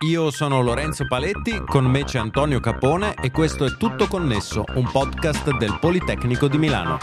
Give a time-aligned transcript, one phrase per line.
[0.00, 4.90] Io sono Lorenzo Paletti, con me c'è Antonio Capone e questo è Tutto Connesso, un
[4.90, 6.98] podcast del Politecnico di Milano.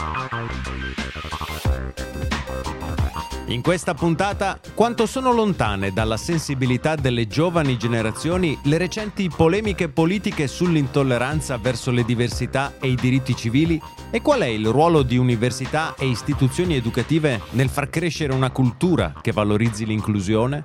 [3.54, 10.48] In questa puntata, quanto sono lontane dalla sensibilità delle giovani generazioni le recenti polemiche politiche
[10.48, 13.80] sull'intolleranza verso le diversità e i diritti civili?
[14.10, 19.14] E qual è il ruolo di università e istituzioni educative nel far crescere una cultura
[19.22, 20.64] che valorizzi l'inclusione?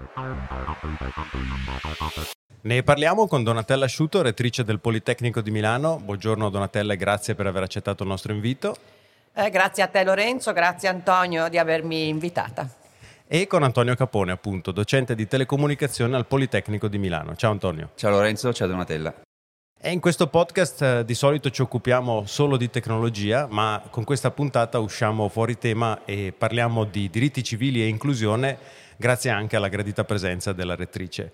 [2.62, 6.00] Ne parliamo con Donatella Asciuto, rettrice del Politecnico di Milano.
[6.02, 8.74] Buongiorno Donatella e grazie per aver accettato il nostro invito.
[9.34, 12.77] Eh, grazie a te Lorenzo, grazie Antonio di avermi invitata.
[13.30, 17.36] E con Antonio Capone, appunto, docente di telecomunicazione al Politecnico di Milano.
[17.36, 17.90] Ciao Antonio.
[17.94, 19.14] Ciao Lorenzo, ciao Donatella.
[19.78, 24.30] E in questo podcast eh, di solito ci occupiamo solo di tecnologia, ma con questa
[24.30, 28.56] puntata usciamo fuori tema e parliamo di diritti civili e inclusione,
[28.96, 31.32] grazie anche alla gradita presenza della rettrice.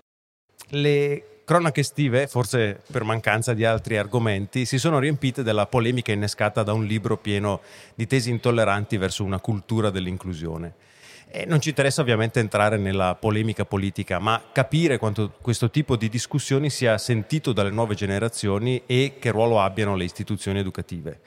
[0.71, 6.61] Le cronache estive, forse per mancanza di altri argomenti, si sono riempite della polemica innescata
[6.61, 7.61] da un libro pieno
[7.95, 10.73] di tesi intolleranti verso una cultura dell'inclusione.
[11.37, 16.07] E non ci interessa ovviamente entrare nella polemica politica, ma capire quanto questo tipo di
[16.07, 21.19] discussioni sia sentito dalle nuove generazioni e che ruolo abbiano le istituzioni educative.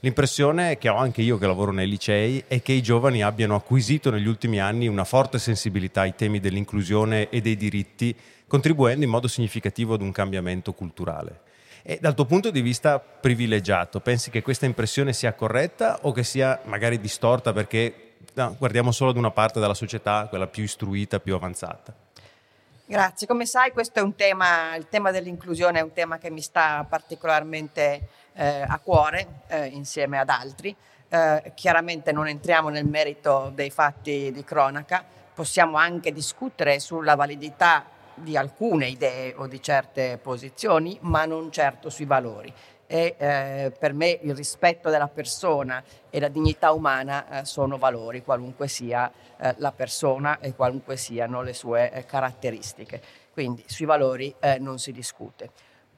[0.00, 4.10] L'impressione che ho anche io che lavoro nei licei è che i giovani abbiano acquisito
[4.10, 8.16] negli ultimi anni una forte sensibilità ai temi dell'inclusione e dei diritti
[8.46, 11.40] contribuendo in modo significativo ad un cambiamento culturale.
[11.82, 16.24] E dal tuo punto di vista privilegiato, pensi che questa impressione sia corretta o che
[16.24, 21.20] sia magari distorta perché no, guardiamo solo ad una parte della società, quella più istruita,
[21.20, 21.94] più avanzata?
[22.90, 26.40] Grazie, come sai questo è un tema, il tema dell'inclusione è un tema che mi
[26.40, 30.74] sta particolarmente eh, a cuore eh, insieme ad altri.
[31.08, 37.84] Eh, chiaramente non entriamo nel merito dei fatti di cronaca, possiamo anche discutere sulla validità
[38.14, 42.52] di alcune idee o di certe posizioni, ma non certo sui valori.
[42.92, 48.24] E eh, per me il rispetto della persona e la dignità umana eh, sono valori,
[48.24, 53.00] qualunque sia eh, la persona e qualunque siano le sue eh, caratteristiche.
[53.32, 55.50] Quindi sui valori eh, non si discute.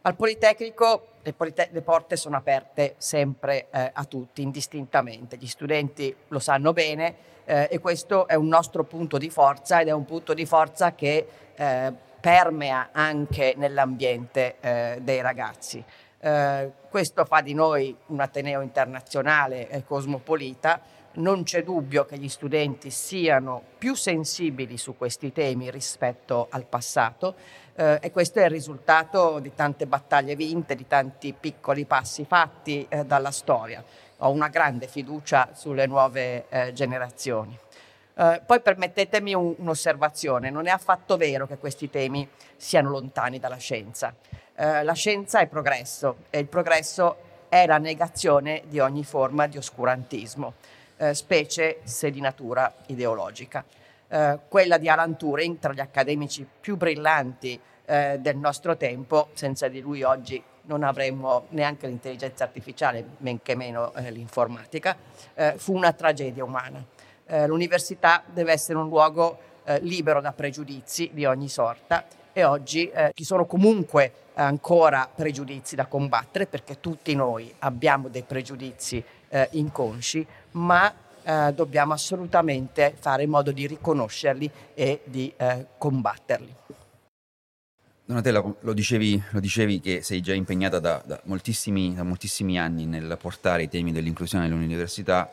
[0.02, 5.38] Al Politecnico le, polite- le, porte sono aperte sempre eh, a tutti, indistintamente.
[5.38, 9.90] Gli studenti lo sanno bene e questo è un nostro punto di forza ed è
[9.90, 11.26] un punto di forza che
[12.20, 14.56] permea anche nell'ambiente
[15.00, 15.84] dei ragazzi.
[16.24, 20.80] Eh, questo fa di noi un Ateneo internazionale e cosmopolita.
[21.14, 27.34] Non c'è dubbio che gli studenti siano più sensibili su questi temi rispetto al passato
[27.74, 32.86] eh, e questo è il risultato di tante battaglie vinte, di tanti piccoli passi fatti
[32.88, 33.82] eh, dalla storia.
[34.18, 37.58] Ho una grande fiducia sulle nuove eh, generazioni.
[38.14, 43.56] Uh, poi permettetemi un, un'osservazione, non è affatto vero che questi temi siano lontani dalla
[43.56, 44.14] scienza.
[44.54, 47.16] Uh, la scienza è progresso e il progresso
[47.48, 50.52] è la negazione di ogni forma di oscurantismo,
[50.98, 53.64] uh, specie se di natura ideologica.
[54.48, 60.02] quella di Alan Turing, tra gli accademici più brillanti del nostro tempo, senza di lui
[60.02, 64.94] oggi non avremmo neanche l'intelligenza artificiale, men che meno l'informatica,
[65.56, 66.84] fu una tragedia umana
[67.32, 72.88] eh, l'università deve essere un luogo eh, libero da pregiudizi di ogni sorta e oggi
[72.88, 79.48] eh, ci sono comunque ancora pregiudizi da combattere perché tutti noi abbiamo dei pregiudizi eh,
[79.52, 80.92] inconsci, ma
[81.22, 86.56] eh, dobbiamo assolutamente fare in modo di riconoscerli e di eh, combatterli.
[88.04, 92.84] Donatella, lo dicevi, lo dicevi, che sei già impegnata da, da, moltissimi, da, moltissimi, anni
[92.84, 95.30] nel portare i temi dell'inclusione all'università,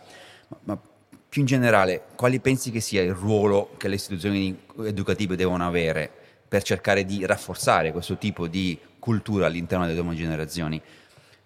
[0.50, 0.80] ma, ma
[1.28, 6.19] più in generale, quali pensi che sia il ruolo che le istituzioni educative devono avere
[6.50, 10.82] per cercare di rafforzare questo tipo di cultura all'interno delle nuove generazioni?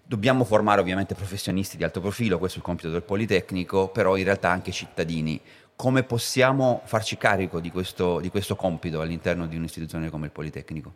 [0.05, 4.23] Dobbiamo formare ovviamente professionisti di alto profilo, questo è il compito del Politecnico, però in
[4.23, 5.39] realtà anche cittadini.
[5.75, 10.93] Come possiamo farci carico di questo, di questo compito all'interno di un'istituzione come il Politecnico?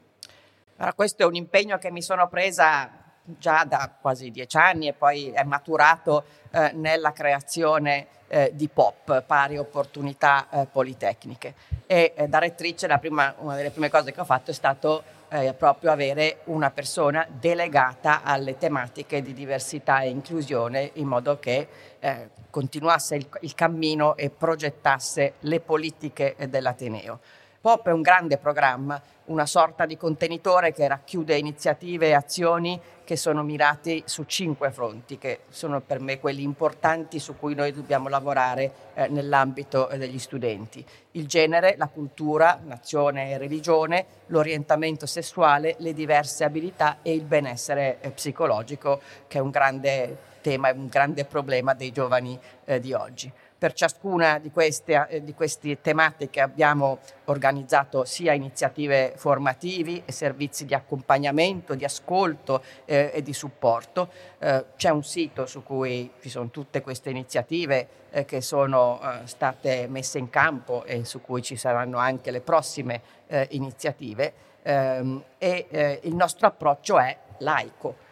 [0.78, 3.07] Allora, questo è un impegno che mi sono presa
[3.38, 9.22] già da quasi dieci anni e poi è maturato eh, nella creazione eh, di POP,
[9.24, 11.54] pari opportunità eh, politecniche.
[11.86, 15.54] E eh, da rettrice prima, una delle prime cose che ho fatto è stato eh,
[15.54, 21.68] proprio avere una persona delegata alle tematiche di diversità e inclusione in modo che
[22.00, 27.20] eh, continuasse il, il, cammino e progettasse le politiche dell'Ateneo.
[27.60, 33.16] POP è un grande programma, una sorta di contenitore che racchiude iniziative e azioni che
[33.16, 38.10] sono mirati su cinque fronti, che sono per me quelli importanti su cui noi dobbiamo
[38.10, 40.86] lavorare eh, nell'ambito eh, degli studenti.
[41.12, 47.98] Il genere, la cultura, nazione e religione, l'orientamento sessuale, le diverse abilità e il benessere
[48.02, 53.32] eh, psicologico, che è un grande tema, un grande problema dei giovani eh, di oggi.
[53.60, 60.64] Per ciascuna di queste, eh, di queste, tematiche abbiamo organizzato sia iniziative formativi e servizi
[60.66, 64.12] di accompagnamento, di ascolto eh, e di supporto.
[64.38, 69.26] Eh, c'è un sito su cui ci sono tutte queste iniziative eh, che sono eh,
[69.26, 75.24] state messe in campo e su cui ci saranno anche le prossime eh, iniziative ehm,
[75.40, 78.06] e il nostro approccio è laico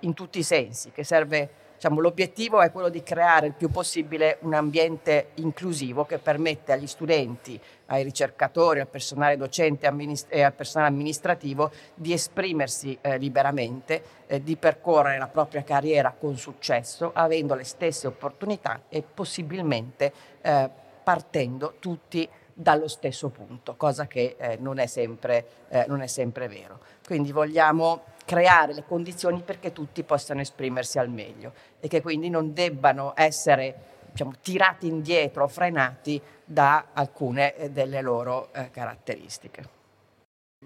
[0.00, 4.38] in tutti i sensi, che serve Diciamo, l'obiettivo è quello di creare il più possibile
[4.40, 9.92] un ambiente inclusivo che permette agli studenti, ai ricercatori, al personale docente
[10.30, 16.38] e al personale amministrativo di esprimersi eh, liberamente, eh, di percorrere la propria carriera con
[16.38, 20.10] successo, avendo le stesse opportunità e possibilmente
[20.40, 20.70] eh,
[21.02, 26.48] partendo tutti dallo stesso punto, cosa che eh, non è, sempre, eh, non è sempre
[26.48, 26.78] vero.
[27.04, 32.52] Quindi vogliamo creare le condizioni perché tutti possano esprimersi al meglio e che quindi non
[32.52, 33.74] debbano essere
[34.10, 39.82] diciamo, tirati indietro frenati da alcune eh, delle loro eh, caratteristiche.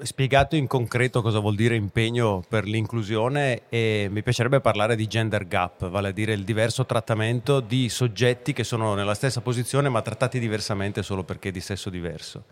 [0.01, 5.49] Spiegato in concreto cosa vuol dire impegno per l'inclusione e mi piacerebbe parlare di gender
[5.49, 10.01] gap, vale a dire il diverso trattamento di soggetti che sono nella stessa posizione ma
[10.01, 12.45] trattati diversamente solo perché di sesso diverso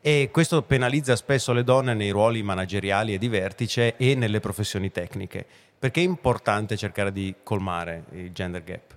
[0.00, 4.90] e questo penalizza spesso le donne nei ruoli manageriali e di vertice e nelle professioni
[4.90, 5.44] tecniche.
[5.78, 8.96] Perché è importante cercare di colmare il gender gap?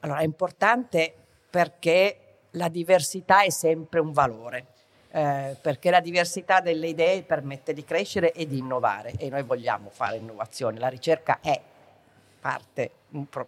[0.00, 1.12] Allora, è importante
[1.50, 2.18] perché
[2.52, 4.66] la diversità è sempre un valore,
[5.10, 9.90] eh, perché la diversità delle idee permette di crescere e di innovare e noi vogliamo
[9.90, 11.60] fare innovazione, la ricerca è
[12.40, 12.90] parte,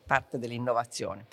[0.04, 1.26] parte dell'innovazione.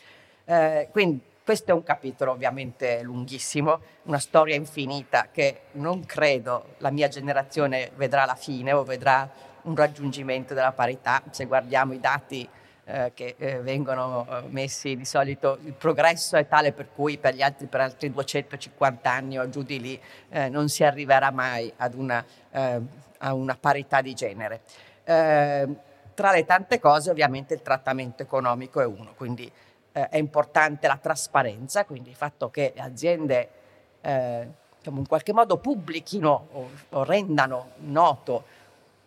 [0.46, 6.92] Eh, quindi questo è un capitolo ovviamente lunghissimo, una storia infinita che non credo la
[6.92, 11.24] mia generazione vedrà la fine o vedrà un raggiungimento della parità.
[11.30, 12.46] Se guardiamo i dati
[12.84, 17.34] eh, che eh, vengono eh, messi di solito, il progresso è tale per cui per,
[17.40, 19.98] altri, per altri 250 anni o giù di lì
[20.28, 22.82] eh, non si arriverà mai ad una, eh,
[23.20, 24.64] a una parità di genere.
[25.06, 25.66] Eh,
[26.14, 29.50] tra le tante cose ovviamente il trattamento economico è uno, quindi
[29.98, 33.50] eh, è importante la trasparenza, quindi il fatto che le aziende
[34.02, 34.48] eh,
[34.78, 38.44] diciamo, in qualche modo pubblichino o, o, rendano noto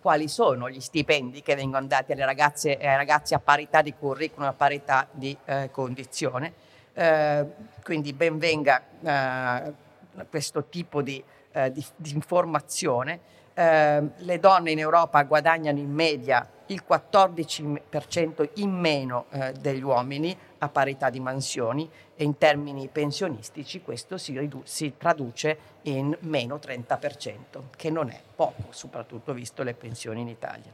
[0.00, 3.94] quali sono gli stipendi che vengono dati alle ragazze e ai ragazzi a parità di
[3.94, 6.52] curriculum, a parità di eh, condizione.
[6.92, 7.46] Eh,
[7.84, 9.72] quindi ben venga eh,
[10.28, 11.22] questo tipo di,
[11.52, 13.38] eh, di, di informazione.
[13.54, 20.68] le donne in Europa guadagnano in media il 14% in meno eh, degli uomini a
[20.68, 27.36] parità di mansioni e in termini pensionistici questo si, ridu- si traduce in meno 30%,
[27.76, 30.72] che non è poco, soprattutto visto le pensioni in Italia.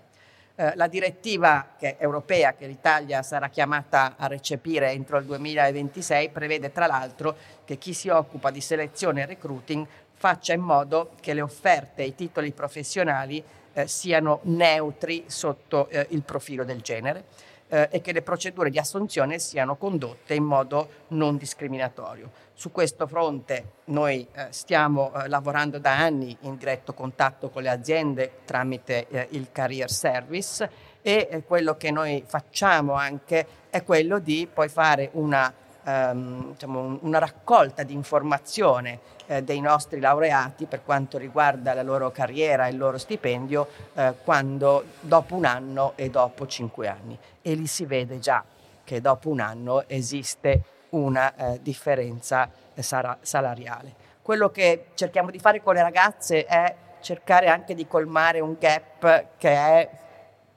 [0.59, 6.73] Eh, la direttiva che europea che l'Italia sarà chiamata a recepire entro il 2026 prevede
[6.73, 11.43] tra l'altro che chi si occupa di selezione e recruiting faccia in modo che le
[11.43, 13.45] offerte e i titoli professionali
[13.75, 17.25] eh, siano neutri sotto eh, il profilo del genere
[17.69, 22.31] eh, e che le procedure di assunzione siano condotte in modo non discriminatorio.
[22.55, 27.69] Su questo fronte noi eh, stiamo eh, lavorando da anni in diretto contatto con le
[27.69, 34.49] aziende tramite eh, il Career Service e quello che noi facciamo anche è quello di
[34.53, 35.53] poi fare una
[35.87, 42.11] ehm, diciamo, una raccolta di informazione eh, dei nostri laureati per quanto riguarda la loro
[42.11, 47.17] carriera e il loro stipendio eh, quando, dopo un anno e dopo cinque anni.
[47.41, 48.45] E lì si vede già
[48.85, 54.05] che dopo un anno esiste una eh, differenza eh, sara- salariale.
[54.23, 59.27] Quello che cerchiamo di fare con le ragazze è cercare anche di colmare un gap
[59.37, 59.89] che è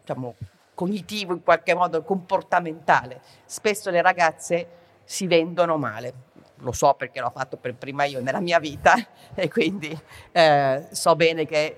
[0.01, 0.33] diciamo,
[0.73, 3.21] cognitivo, in qualche modo comportamentale.
[3.45, 4.67] Spesso le ragazze
[5.09, 6.13] si vendono male.
[6.57, 8.93] Lo so perché l'ho fatto per prima io nella mia vita
[9.33, 9.97] e quindi
[10.31, 11.77] eh, so bene che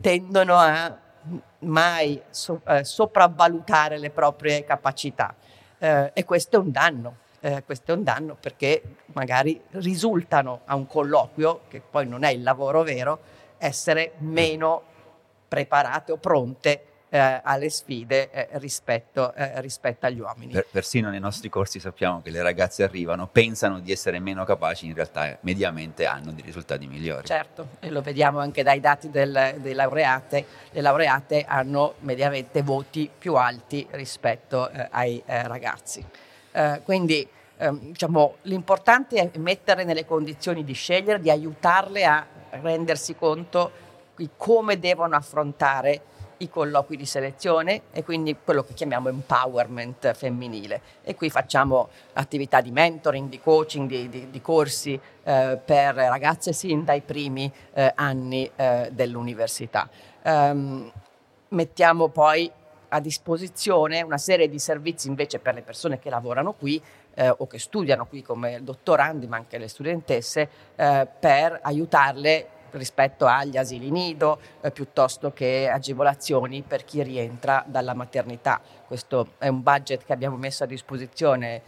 [0.00, 0.98] tendono a
[1.60, 5.32] mai so, eh, sopravvalutare le proprie capacità
[5.78, 7.16] eh, e questo è un danno.
[7.38, 12.30] Eh, questo è un danno perché magari risultano a un colloquio, che poi non è
[12.30, 13.20] il lavoro vero,
[13.58, 14.82] essere meno
[15.46, 20.52] preparate o pronte eh, alle sfide eh, rispetto, eh, rispetto, agli uomini.
[20.54, 24.86] Per, persino nei nostri corsi sappiamo che le ragazze arrivano, pensano di essere meno capaci,
[24.86, 27.26] in realtà mediamente hanno dei risultati migliori.
[27.26, 33.10] Certo, e lo vediamo anche dai dati del, dei laureate, le laureate hanno mediamente voti
[33.16, 36.02] più alti rispetto eh, ai eh, ragazzi.
[36.50, 37.28] Eh, quindi
[37.58, 43.70] ehm, diciamo, l'importante è mettere nelle condizioni di scegliere, di aiutarle a rendersi conto
[44.16, 46.04] di come devono affrontare
[46.42, 50.80] i colloqui di selezione e quindi quello che chiamiamo empowerment femminile.
[51.02, 56.52] E qui facciamo attività di mentoring, di coaching, di, di, di corsi eh, per ragazze
[56.52, 59.88] sin dai primi eh, anni eh, dell'università.
[60.24, 60.90] Um,
[61.48, 62.50] mettiamo poi
[62.88, 66.80] a disposizione una serie di servizi invece per le persone che lavorano qui
[67.14, 73.26] eh, o che studiano qui come dottorandi, ma anche le studentesse, eh, per aiutarle rispetto
[73.26, 78.60] agli asili nido, eh, piuttosto che agevolazioni per chi rientra dalla maternità.
[78.86, 81.62] Questo è un budget che abbiamo messo a disposizione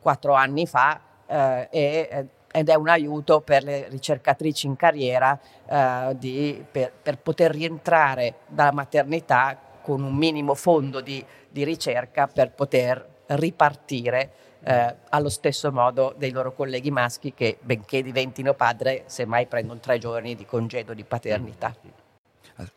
[0.00, 6.14] quattro anni fa eh, e, ed è un aiuto per le ricercatrici in carriera eh,
[6.16, 12.52] di, per, per, poter rientrare dalla maternità con un minimo fondo di, di ricerca per
[12.52, 14.30] poter ripartire
[14.64, 19.98] eh, allo stesso modo dei loro colleghi maschi che, benché diventino padre, semmai prendono tre
[19.98, 21.74] giorni di congedo di paternità.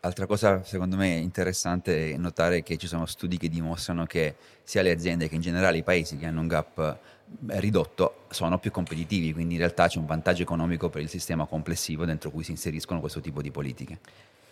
[0.00, 4.82] Altra cosa secondo me interessante è notare che ci sono studi che dimostrano che sia
[4.82, 8.72] le aziende che in generale i paesi che hanno un gap eh, ridotto sono più
[8.72, 12.50] competitivi, quindi in realtà c'è un vantaggio economico per il sistema complessivo dentro cui si
[12.50, 14.00] inseriscono questo tipo di politiche.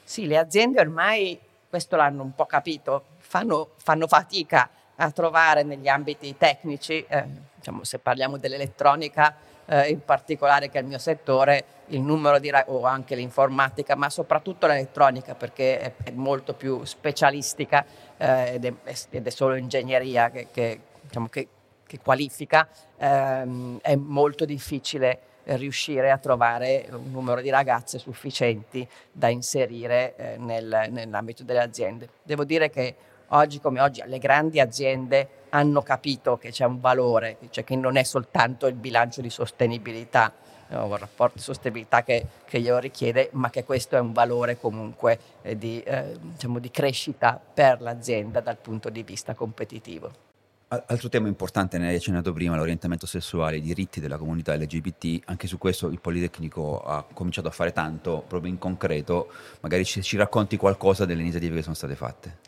[0.05, 1.37] Sì, le aziende ormai,
[1.69, 7.25] questo l'hanno un po' capito, fanno, fanno fatica a trovare negli ambiti tecnici, eh,
[7.55, 9.35] diciamo, se parliamo dell'elettronica
[9.67, 14.09] eh, in particolare che è il mio settore, il numero di, o anche l'informatica, ma
[14.09, 17.85] soprattutto l'elettronica perché è, è molto più specialistica
[18.17, 21.49] eh, ed, è, ed, è, solo ingegneria che, che, diciamo, che,
[21.87, 29.29] che qualifica, ehm, è molto difficile riuscire a trovare un numero di ragazze sufficienti da
[29.29, 32.09] inserire eh, nel, nell'ambito delle aziende.
[32.25, 32.97] Devo dire che
[33.29, 37.97] oggi come oggi le grandi aziende hanno capito che c'è un valore, cioè che non
[37.97, 40.33] è soltanto il bilancio di sostenibilità,
[40.69, 44.59] no, il rapporto di sostenibilità che, che, glielo richiede, ma che questo è un valore
[44.59, 50.25] comunque eh, di, eh, diciamo di crescita per l'azienda dal punto di vista competitivo.
[50.69, 55.47] Altro tema importante, ne hai accennato prima, l'orientamento sessuale, i diritti della comunità LGBT, anche
[55.47, 59.31] su questo il Politecnico ha cominciato a fare tanto, proprio in concreto,
[59.61, 62.39] magari ci, ci racconti qualcosa delle iniziative che sono state fatte.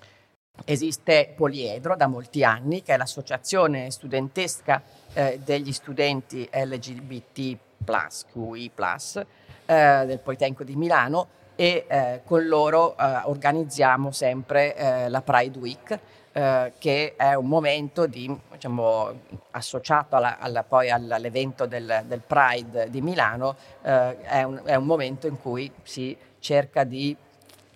[0.64, 4.82] Esiste Poliedro da molti anni, che è l'associazione studentesca
[5.14, 7.56] eh, degli studenti LGBT,
[8.30, 8.70] QI,
[9.66, 11.28] eh, del Politecnico di Milano
[11.60, 15.98] e eh, con loro eh, organizziamo sempre eh, la Pride Week,
[16.32, 22.90] eh, che è un momento di, diciamo, associato alla, alla, poi all'evento del, del, Pride
[22.90, 27.16] di Milano, è un, è un momento in cui si cerca di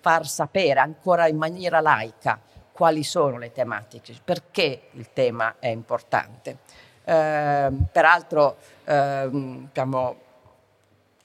[0.01, 2.39] far sapere ancora in maniera laica
[2.83, 6.59] quali sono le tematiche, perché il tema è importante.
[7.05, 10.17] Eh, peraltro, eh, diciamo,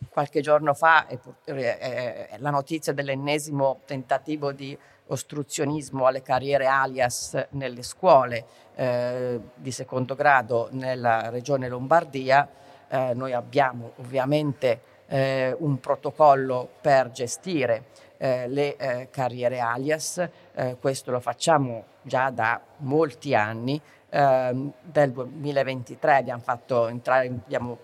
[0.08, 7.82] qualche giorno fa è, è la notizia dell'ennesimo tentativo di ostruzionismo alle carriere alias nelle
[7.82, 8.46] scuole
[8.76, 12.48] eh, di secondo grado nella regione Lombardia.
[12.88, 20.78] Eh, noi abbiamo ovviamente eh, un protocollo per gestire eh, le eh, carriere alias, eh,
[20.80, 26.42] questo lo facciamo già da molti anni, ehm, del 2023 abbiamo
[26.88, 27.78] entrare, abbiamo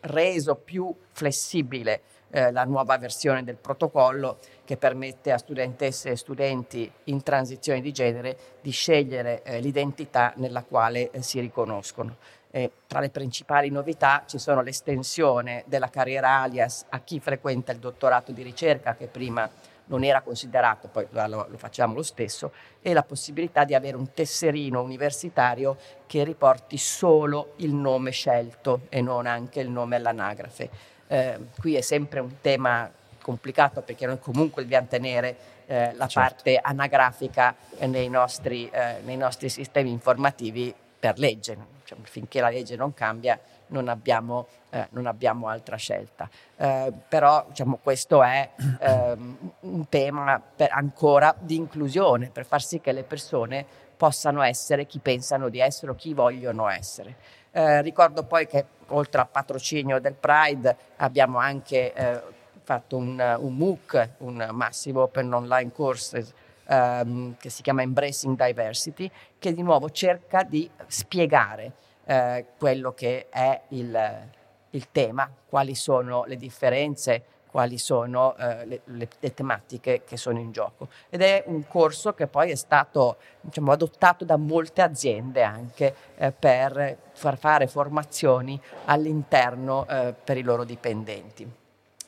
[0.00, 6.90] reso più flessibile eh, la nuova versione del protocollo che permette a studentesse e studenti
[7.04, 12.16] in transizione di genere di scegliere eh, l'identità nella quale eh, si riconoscono.
[12.50, 17.78] Eh, tra le principali novità ci sono l'estensione della carriera alias a chi frequenta il
[17.78, 19.50] dottorato di ricerca che prima
[19.86, 24.12] non era considerato, poi lo, lo, facciamo lo stesso, e la possibilità di avere un
[24.12, 25.76] tesserino universitario
[26.06, 30.70] che riporti solo il nome scelto e non anche il nome all'anagrafe.
[31.06, 35.36] Eh, qui è sempre un tema complicato perché noi comunque dobbiamo tenere
[35.66, 36.20] eh, la certo.
[36.20, 42.76] parte anagrafica nei nostri, eh, nei nostri sistemi informativi per legge, cioè, finché la legge
[42.76, 46.28] non cambia non abbiamo, eh, non abbiamo altra scelta.
[46.56, 50.40] Eh, però diciamo, questo è ehm, un tema
[50.70, 53.64] ancora di inclusione, per far sì che le persone
[53.96, 57.16] possano essere chi pensano di essere o chi vogliono essere.
[57.52, 62.22] Eh, ricordo poi che oltre al patrocinio del Pride abbiamo anche eh,
[62.62, 66.32] fatto un, un MOOC, un Massive Open Online Courses,
[66.66, 71.72] ehm, che si chiama Embracing Diversity, che di nuovo cerca di spiegare
[72.06, 74.28] eh, quello che è il,
[74.70, 80.38] il, tema, quali sono le differenze, quali sono eh, le, le, le, tematiche che sono
[80.38, 80.88] in gioco.
[81.08, 86.32] Ed è un corso che poi è stato diciamo, adottato da molte aziende anche eh,
[86.32, 91.62] per far fare formazioni all'interno eh, per i loro dipendenti.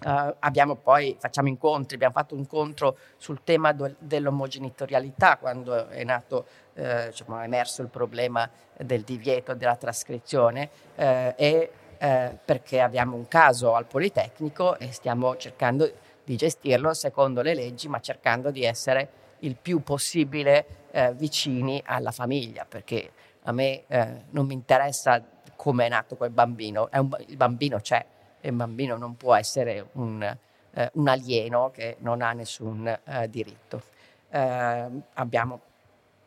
[0.04, 6.04] Uh, abbiamo poi, facciamo incontri, abbiamo fatto un incontro sul tema do, dell'omogenitorialità quando è
[6.04, 6.44] nato,
[6.76, 13.26] eh, diciamo, emerso il problema del divieto della trascrizione eh, e eh, perché abbiamo un
[13.26, 15.90] caso al Politecnico e stiamo cercando
[16.22, 19.08] di gestirlo secondo le leggi, ma cercando di essere
[19.40, 23.10] il più possibile eh, vicini alla famiglia, perché
[23.44, 25.24] a me eh, non mi interessa
[25.56, 28.04] come è nato quel bambino, un, il bambino c'è
[28.40, 32.98] e un bambino non può essere un, eh, un alieno che non ha nessun
[33.30, 33.94] diritto.
[34.28, 35.60] Abbiamo,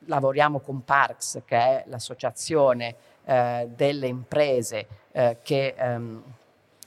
[0.06, 6.24] lavoriamo con Parks, che è l'associazione eh, delle imprese eh, che ehm,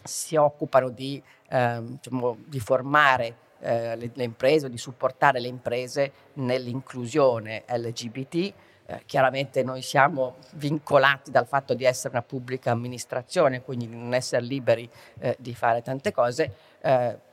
[0.03, 6.13] si occupano di, ehm, diciamo, di formare eh, le, le, imprese di supportare le imprese
[6.35, 8.55] nell'inclusione LGBT
[8.93, 14.13] eh, chiaramente noi siamo vincolati dal fatto di essere una pubblica amministrazione, quindi di non
[14.13, 14.89] essere liberi
[15.19, 16.55] eh, di fare tante cose.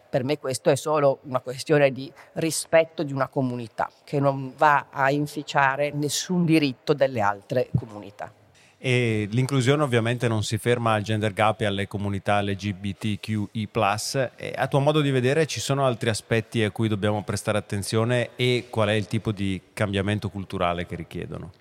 [0.09, 4.87] Per me questo è solo una questione di rispetto di una comunità che non va
[4.89, 8.33] a inficiare nessun diritto delle altre comunità.
[8.81, 13.69] E l'inclusione ovviamente non si ferma al gender gap e alle comunità LGBTQI.
[14.55, 18.67] A tuo modo di vedere ci sono altri aspetti a cui dobbiamo prestare attenzione e
[18.69, 21.51] qual è il tipo di cambiamento culturale che richiedono?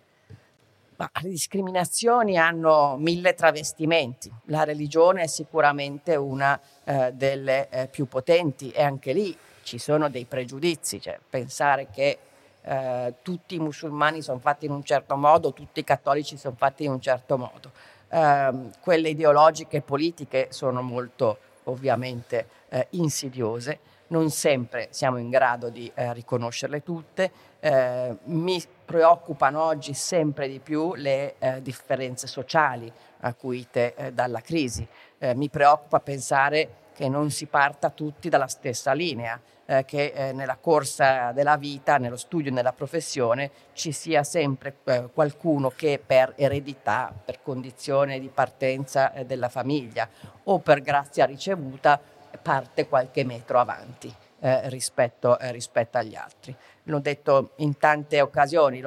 [0.99, 4.33] Ma le discriminazioni hanno mille travestimenti.
[4.47, 10.11] La religione è sicuramente una eh, delle eh, più potenti e anche lì ci sono
[10.11, 12.19] dei pregiudizi, cioè pensare che
[12.63, 16.83] eh, tutti i musulmani sono fatti in un certo modo, tutti i cattolici sono fatti
[16.83, 17.71] in un certo modo.
[18.09, 23.79] Eh, quelle ideologiche e politiche sono molto ovviamente eh, insidiose,
[24.09, 27.31] non sempre siamo in grado di eh, riconoscerle tutte.
[27.61, 34.87] Eh, mi preoccupano oggi sempre di più le eh, differenze sociali acuite dalla crisi.
[35.35, 40.57] mi preoccupa pensare che non si parta tutti dalla stessa linea eh, che eh, nella
[40.57, 47.15] corsa della vita, nello studio, nella professione ci sia sempre eh, qualcuno che per eredità,
[47.25, 50.09] per condizione di partenza eh, della famiglia
[50.45, 52.01] o per grazia ricevuta
[52.43, 54.15] parte qualche metro avanti.
[54.41, 56.55] Eh, rispetto, eh, rispetto, agli altri.
[56.85, 58.81] L'ho detto in tante occasioni,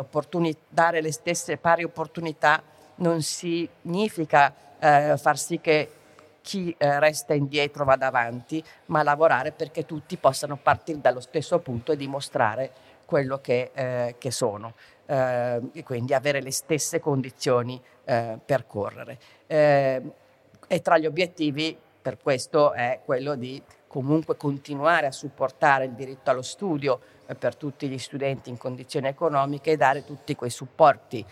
[0.69, 2.63] dare le stesse pari opportunità
[2.95, 5.91] non significa eh, far sì che
[6.41, 11.91] chi eh, resta indietro vada avanti, ma lavorare perché tutti possano partire dallo stesso punto
[11.91, 12.71] e dimostrare
[13.06, 14.73] quello che, eh, che sono
[15.06, 19.17] eh, e quindi avere le stesse condizioni per correre.
[19.47, 26.29] E tra gli obiettivi per questo è quello di comunque continuare a supportare il diritto
[26.29, 31.25] allo studio eh, per tutti gli studenti in condizioni economiche e dare tutti quei supporti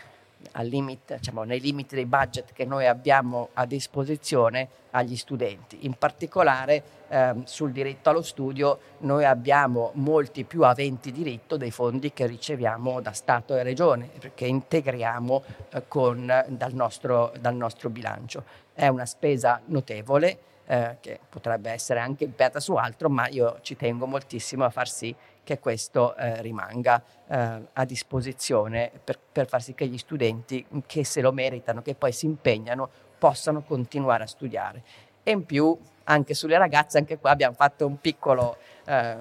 [0.61, 5.85] limite, diciamo, nei limiti dei budget che noi abbiamo a disposizione agli studenti.
[5.85, 12.11] In particolare ehm, sul diritto allo studio noi abbiamo molti più aventi diritto dei fondi
[12.13, 18.43] che riceviamo da Stato e Regione, perché integriamo eh, con, dal, nostro, dal nostro bilancio.
[18.73, 20.39] È una spesa notevole.
[20.71, 24.87] Eh, che potrebbe essere anche impiata su altro, ma io ci tengo moltissimo a far
[24.87, 30.63] sì che questo eh, rimanga eh, a disposizione per, per, far sì che gli studenti
[30.85, 34.83] che se lo meritano, che poi si impegnano, possano continuare a studiare.
[35.23, 35.75] E in più
[36.09, 39.15] anche sulle ragazze, anche qua abbiamo fatto un piccolo, eh,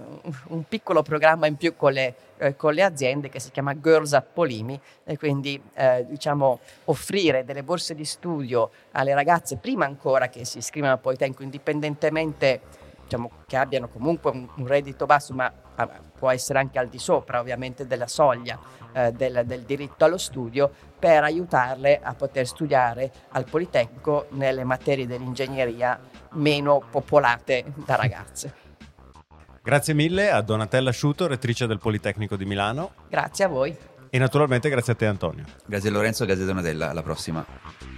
[0.48, 4.14] un piccolo programma in più con le, eh, con le, aziende che si chiama Girls
[4.14, 10.28] at Polimi e quindi eh, diciamo offrire delle borse di studio alle ragazze prima ancora
[10.28, 12.60] che si iscrivano al Politecnico indipendentemente
[13.08, 15.50] diciamo, che abbiano comunque un, un reddito basso ma
[16.18, 18.58] può essere anche al di sopra ovviamente della soglia
[18.92, 25.06] eh, del, del, diritto allo studio per aiutarle a poter studiare al Politecnico nelle materie
[25.06, 25.98] dell'ingegneria
[26.32, 28.66] meno popolate da ragazze.
[29.62, 32.92] Grazie mille a Donatella Sciuto, rettrice del Politecnico di Milano.
[33.08, 33.76] Grazie a voi.
[34.10, 35.44] E naturalmente grazie a te Antonio.
[35.66, 37.97] Grazie Lorenzo, grazie Donatella, alla prossima.